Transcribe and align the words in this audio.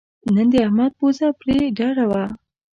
نن 0.33 0.47
د 0.53 0.55
احمد 0.65 0.91
پوزه 0.99 1.27
پرې 1.39 1.57
ډډه 1.77 2.05
وه. 2.11 2.23